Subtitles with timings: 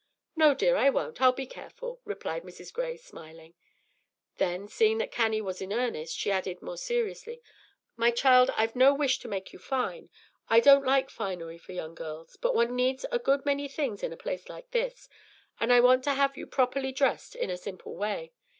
[0.35, 1.21] "No, dear, I won't.
[1.21, 2.73] I'll be careful," replied Mrs.
[2.73, 3.53] Gray, smiling.
[4.37, 7.39] Then, seeing that Cannie was in earnest, she added, more seriously:
[7.95, 10.09] "My child, I've no wish to make you fine.
[10.49, 14.11] I don't like finery for young girls; but one needs a good many things in
[14.11, 15.07] a place like this,
[15.59, 18.33] and I want to have you properly dressed in a simple way.